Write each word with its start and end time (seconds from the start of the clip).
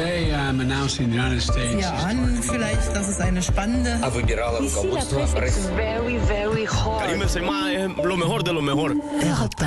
Today 0.00 0.32
I'm 0.32 0.60
announcing 0.60 1.10
the 1.10 1.16
United 1.16 1.42
States. 1.42 1.82
Ja, 1.82 1.92
an 1.92 2.40
vielleicht, 2.40 2.96
das 2.96 3.10
ist 3.10 3.20
eine 3.20 3.42
spannende. 3.42 3.98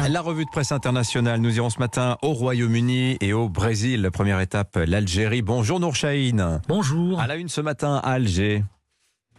La 0.10 0.22
revue 0.22 0.46
de 0.46 0.50
presse 0.50 0.72
internationale, 0.72 1.40
nous 1.40 1.56
irons 1.56 1.70
ce 1.70 1.78
matin 1.78 2.18
au 2.24 2.34
Royaume-Uni 2.34 3.18
et 3.22 3.34
au 3.34 3.48
Brésil. 3.48 4.10
Première 4.12 4.40
étape, 4.40 4.80
l'Algérie. 4.88 5.44
Bonjour 5.44 5.80
Nour 5.80 5.96
Chahine. 5.96 6.62
Bonjour. 6.68 7.20
À 7.20 7.28
la 7.28 7.36
une 7.36 7.50
ce 7.50 7.62
matin 7.62 8.02
à 8.04 8.14
Alger. 8.14 8.64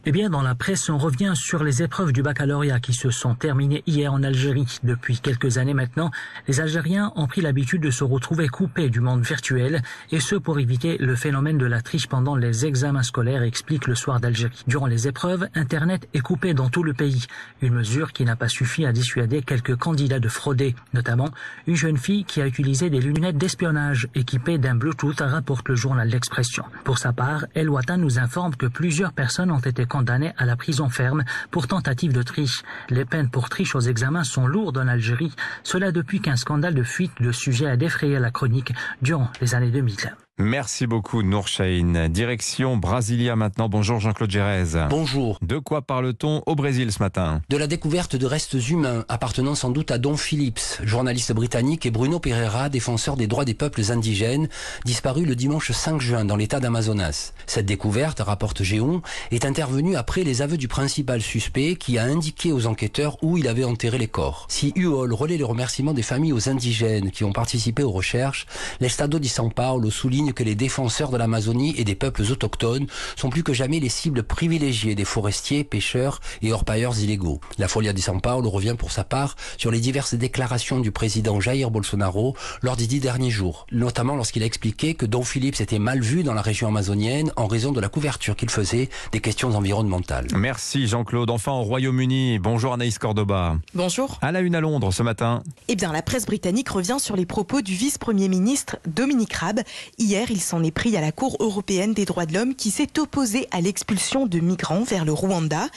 Eh 0.07 0.13
bien, 0.13 0.29
dans 0.29 0.43
la 0.43 0.55
presse, 0.55 0.91
on 0.91 0.99
revient 0.99 1.33
sur 1.35 1.65
les 1.65 1.83
épreuves 1.83 2.13
du 2.13 2.23
baccalauréat 2.23 2.79
qui 2.79 2.93
se 2.93 3.09
sont 3.09 3.35
terminées 3.35 3.83
hier 3.87 4.13
en 4.13 4.23
Algérie. 4.23 4.79
Depuis 4.83 5.19
quelques 5.19 5.57
années 5.57 5.73
maintenant, 5.73 6.11
les 6.47 6.61
Algériens 6.61 7.11
ont 7.17 7.27
pris 7.27 7.41
l'habitude 7.41 7.81
de 7.81 7.91
se 7.91 8.05
retrouver 8.05 8.49
coupés 8.49 8.91
du 8.91 9.01
monde 9.01 9.23
virtuel, 9.23 9.81
et 10.13 10.21
ce 10.21 10.35
pour 10.35 10.59
éviter 10.59 10.99
le 10.99 11.17
phénomène 11.17 11.57
de 11.57 11.65
la 11.65 11.81
triche 11.81 12.07
pendant 12.07 12.37
les 12.37 12.67
examens 12.67 13.03
scolaires, 13.03 13.43
explique 13.45 13.87
le 13.87 13.95
soir 13.95 14.21
d'Algérie. 14.21 14.63
Durant 14.67 14.89
les 14.89 15.09
épreuves, 15.09 15.49
Internet 15.55 16.07
est 16.13 16.21
coupé 16.21 16.53
dans 16.53 16.69
tout 16.69 16.83
le 16.83 16.93
pays, 16.93 17.25
une 17.63 17.73
mesure 17.73 18.13
qui 18.13 18.27
n'a 18.27 18.37
pas 18.37 18.49
suffi 18.49 18.85
à 18.85 18.93
dissuader 18.93 19.41
quelques 19.41 19.77
candidats 19.77 20.21
de 20.21 20.29
frauder, 20.29 20.75
notamment 20.93 21.31
une 21.67 21.77
jeune 21.77 21.97
fille 21.97 22.27
qui 22.27 22.43
a 22.43 22.47
utilisé 22.47 22.91
des 22.91 23.01
lunettes 23.01 23.39
d'espionnage 23.39 24.09
équipées 24.15 24.59
d'un 24.59 24.75
Bluetooth, 24.75 25.21
rapporte 25.21 25.71
le 25.71 25.77
journal 25.77 26.09
L'Expression. 26.09 26.65
Pour 26.85 26.99
sa 26.99 27.15
part, 27.15 27.47
El 27.55 27.71
nous 27.97 28.19
informe 28.19 28.55
que 28.55 28.67
plusieurs 28.67 29.15
personnes 29.15 29.51
ont 29.51 29.61
été 29.61 29.87
condamné 29.95 30.35
à 30.39 30.45
la 30.45 30.57
prison 30.57 30.89
ferme 30.89 31.23
pour 31.53 31.69
tentative 31.69 32.13
de 32.13 32.25
triche. 32.25 32.65
Les 32.91 33.05
peines 33.05 33.31
pour 33.31 33.49
triche 33.49 33.77
aux 33.77 33.81
examens 33.81 34.25
sont 34.25 34.49
lourdes 34.49 34.79
en 34.79 34.89
Algérie, 34.89 35.33
cela 35.63 35.93
depuis 35.93 36.21
qu'un 36.21 36.35
scandale 36.35 36.75
de 36.75 36.83
fuite 36.83 37.13
de 37.21 37.31
sujets 37.31 37.69
a 37.69 37.77
défrayé 37.77 38.19
la 38.19 38.33
chronique 38.33 38.75
durant 39.03 39.31
les 39.41 39.55
années 39.55 39.71
2000. 39.71 40.17
Merci 40.41 40.89
beaucoup 40.89 41.23
Nour 41.23 41.47
Chahine. 41.47 42.09
Direction 42.09 42.77
Brasilia 42.77 43.37
maintenant. 43.37 43.69
Bonjour 43.69 44.01
Jean-Claude 44.01 44.33
Gérez. 44.33 44.89
Bonjour. 44.91 45.39
De 45.43 45.59
quoi 45.59 45.83
parle-t-on 45.83 46.43
au 46.47 46.57
Brésil 46.57 46.91
ce 46.91 46.99
matin? 46.99 47.41
De 47.51 47.57
la 47.57 47.69
découverte 47.69 48.17
de 48.17 48.27
restes 48.27 48.57
humains 48.69 49.05
appartenant 49.09 49.55
sans 49.55 49.71
doute 49.71 49.93
à 49.93 49.99
Don 49.99 50.17
Phillips, 50.17 50.81
journaliste 50.83 51.33
britannique, 51.33 51.87
et 51.87 51.93
Bruno 51.93 52.19
Pereira, 52.19 52.69
défenseur 52.69 53.17
des 53.17 53.29
droits 53.29 53.45
des 53.45 53.55
peuples 53.55 53.93
indigènes, 53.93 54.49
disparu 54.85 55.25
le 55.25 55.37
dimanche 55.37 55.71
5 55.71 56.01
juin 56.01 56.25
dans 56.25 56.35
l'état 56.35 56.59
d'Amazonas. 56.59 57.33
Cette 57.47 57.67
découverte, 57.67 58.19
rapporte 58.19 58.65
Géon, 58.65 59.03
est 59.31 59.45
intervenue 59.45 59.95
après 59.95 60.25
les 60.25 60.43
aveux 60.43 60.57
du 60.57 60.67
principal 60.67 61.23
suspect 61.23 61.77
qui 61.77 61.97
a 61.97 62.03
indiqué 62.03 62.51
aux 62.51 62.67
enquêteurs 62.67 63.23
où 63.23 63.39
il 63.39 63.47
avait 63.47 63.63
enterré 63.63 63.99
les 63.99 64.09
corps. 64.09 64.47
Si 64.49 64.73
UOL 64.75 65.13
relaie 65.13 65.37
les 65.37 65.45
remerciements 65.45 65.95
des 65.95 66.03
familles 66.03 66.33
aux 66.33 66.49
indigènes 66.49 67.13
qui 67.13 67.23
ont 67.23 67.33
participé 67.33 67.85
aux 67.85 67.93
recherches, 67.93 68.47
l'Estado 68.81 69.21
di 69.21 69.29
São 69.29 69.49
Paulo 69.49 69.93
souligne 69.93 70.24
que 70.33 70.43
les 70.43 70.55
défenseurs 70.55 71.11
de 71.11 71.17
l'Amazonie 71.17 71.75
et 71.77 71.85
des 71.85 71.95
peuples 71.95 72.23
autochtones 72.23 72.87
sont 73.17 73.31
plus 73.31 73.43
que 73.43 73.53
jamais 73.53 73.81
les 73.81 73.89
cibles 73.89 74.23
privilégiées 74.23 74.95
des 74.95 75.05
forestiers, 75.05 75.65
pêcheurs 75.65 76.21
et 76.43 76.53
orpailleurs 76.53 76.99
illégaux. 76.99 77.41
La 77.59 77.69
Folia 77.69 77.93
di 77.93 78.01
São 78.01 78.21
Paulo 78.21 78.49
revient 78.49 78.77
pour 78.79 78.93
sa 78.93 79.05
part 79.05 79.37
sur 79.59 79.71
les 79.71 79.81
diverses 79.81 80.15
déclarations 80.15 80.81
du 80.81 80.91
président 80.91 81.41
Jair 81.41 81.71
Bolsonaro 81.71 82.37
lors 82.63 82.77
des 82.77 82.87
dix 82.87 83.01
derniers 83.01 83.31
jours, 83.31 83.67
notamment 83.73 84.17
lorsqu'il 84.17 84.43
a 84.43 84.47
expliqué 84.47 84.95
que 84.95 85.07
Don 85.07 85.23
Phillips 85.23 85.61
était 85.61 85.79
mal 85.79 86.01
vu 86.01 86.23
dans 86.23 86.35
la 86.35 86.43
région 86.43 86.69
amazonienne 86.69 87.33
en 87.37 87.47
raison 87.47 87.73
de 87.73 87.81
la 87.81 87.89
couverture 87.89 88.37
qu'il 88.37 88.51
faisait 88.51 88.89
des 89.13 89.21
questions 89.21 89.55
environnementales. 89.55 90.29
Merci 90.35 90.87
Jean-Claude. 90.87 91.31
Enfin 91.31 91.53
au 91.53 91.63
Royaume-Uni. 91.63 92.39
Bonjour 92.39 92.73
Anaïs 92.73 92.99
Cordoba. 92.99 93.59
Bonjour. 93.75 94.19
À 94.23 94.33
la 94.33 94.41
une 94.41 94.55
à 94.55 94.61
Londres 94.61 94.93
ce 94.93 95.03
matin. 95.03 95.43
Eh 95.69 95.77
bien, 95.77 95.93
la 95.93 96.03
presse 96.03 96.27
britannique 96.27 96.69
revient 96.69 96.99
sur 96.99 97.17
les 97.17 97.27
propos 97.27 97.63
du 97.63 97.75
vice-premier 97.75 98.29
ministre 98.29 98.77
Dominique 98.87 99.33
Raab. 99.35 99.61
Hier, 99.99 100.14
il 100.15 100.41
s'en 100.41 100.63
est 100.63 100.71
pris 100.71 100.97
à 100.97 101.01
la 101.01 101.11
Cour 101.11 101.37
européenne 101.41 101.93
des 101.93 102.05
droits 102.05 102.27
de 102.27 102.35
l'homme 102.35 102.55
qui 102.55 102.71
s'est 102.71 103.01
opposée 103.01 103.49
à 103.51 103.61
l'expulsion 103.61 104.27
de 104.27 104.39
migrants 104.39 104.85
vers 104.85 105.05
le 105.05 105.13
Rwanda. 105.13 105.69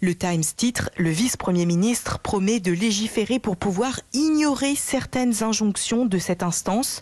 Le 0.00 0.14
Times 0.14 0.44
titre 0.56 0.90
Le 0.96 1.10
vice-premier 1.10 1.66
ministre 1.66 2.20
promet 2.20 2.60
de 2.60 2.70
légiférer 2.70 3.40
pour 3.40 3.56
pouvoir 3.56 4.00
ignorer 4.12 4.76
certaines 4.76 5.42
injonctions 5.42 6.06
de 6.06 6.18
cette 6.18 6.44
instance. 6.44 7.00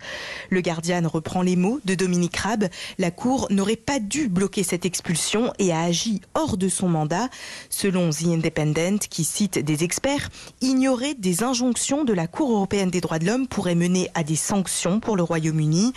Le 0.48 0.62
Guardian 0.62 1.06
reprend 1.06 1.43
les 1.43 1.56
mots 1.56 1.78
de 1.84 1.94
Dominique 1.94 2.37
Raab. 2.38 2.69
La 2.98 3.10
Cour 3.10 3.48
n'aurait 3.50 3.77
pas 3.77 3.98
dû 3.98 4.28
bloquer 4.28 4.62
cette 4.62 4.87
expulsion 4.87 5.53
et 5.59 5.72
a 5.72 5.81
agi 5.81 6.22
hors 6.34 6.56
de 6.56 6.69
son 6.69 6.88
mandat. 6.88 7.28
Selon 7.69 8.10
The 8.10 8.28
Independent, 8.28 9.00
qui 9.10 9.25
cite 9.25 9.59
des 9.59 9.84
experts, 9.84 10.31
ignorer 10.62 11.12
des 11.15 11.43
injonctions 11.43 12.04
de 12.04 12.15
la 12.15 12.27
Cour 12.27 12.50
européenne 12.50 12.91
des 12.91 13.03
droits 13.03 13.19
de 13.19 13.27
l'homme 13.27 13.47
pourrait 13.47 13.75
mener 13.75 14.09
à 14.15 14.22
des 14.22 14.37
sanctions 14.37 15.00
pour 15.00 15.16
le 15.16 15.22
Royaume-Uni. 15.22 15.93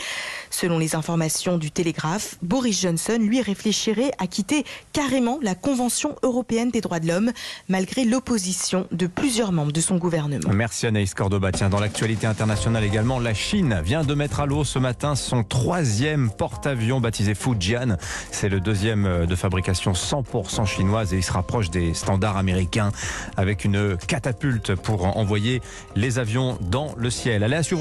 Selon 0.62 0.78
les 0.78 0.94
informations 0.96 1.58
du 1.58 1.72
Télégraphe, 1.72 2.36
Boris 2.44 2.80
Johnson, 2.84 3.18
lui, 3.20 3.42
réfléchirait 3.42 4.12
à 4.20 4.28
quitter 4.28 4.64
carrément 4.94 5.40
la 5.42 5.56
Convention 5.56 6.16
européenne 6.22 6.70
des 6.70 6.82
droits 6.82 7.00
de 7.00 7.08
l'homme, 7.08 7.32
malgré 7.68 8.06
l'opposition 8.06 8.86
de 8.92 9.08
plusieurs 9.08 9.54
membres 9.54 9.72
de 9.72 9.82
son 9.82 9.98
gouvernement. 9.98 10.52
Merci 10.54 10.86
Anaïs 10.86 11.16
Cordoba. 11.16 11.52
Tiens, 11.52 11.70
dans 11.70 11.80
l'actualité 11.80 12.28
internationale 12.28 12.84
également, 12.84 13.18
la 13.18 13.34
Chine 13.34 13.82
vient 13.84 14.04
de 14.04 14.14
mettre 14.14 14.40
à 14.40 14.46
l'eau 14.46 14.64
ce 14.64 14.78
matin 14.78 15.16
son 15.16 15.44
troisième 15.44 16.30
porte-avions 16.30 17.02
baptisé 17.02 17.34
Fujian. 17.34 17.98
C'est 18.30 18.50
le 18.50 18.60
deuxième 18.60 19.08
euh, 19.08 19.26
de 19.26 19.36
fabrication 19.36 19.94
100% 19.94 20.68
chinoise 20.68 21.12
et 21.16 21.18
il 21.18 21.24
se 21.24 21.34
rapproche 21.34 21.72
des 21.72 21.96
standards 21.96 22.38
américains 22.38 22.92
avec 23.36 23.66
une 23.66 23.98
catapulte 23.98 24.76
pour 24.76 25.18
envoyer 25.18 25.60
les 25.96 26.20
avions 26.20 26.60
dans 26.62 26.94
le 26.98 27.10
ciel. 27.10 27.44
Allez 27.44 27.56